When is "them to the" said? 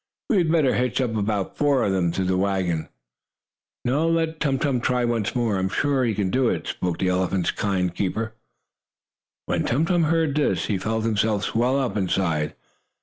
1.91-2.35